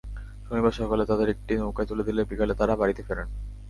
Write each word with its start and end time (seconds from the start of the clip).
শনিবার 0.45 0.73
সকালে 0.79 1.03
তাঁদের 1.05 1.27
একটি 1.29 1.53
নৌকায় 1.55 1.89
তুলে 1.89 2.03
দিলে 2.03 2.21
বিকেলে 2.29 2.53
তাঁরা 2.59 2.75
বাড়িতে 2.75 3.01
ফেরেন। 3.07 3.27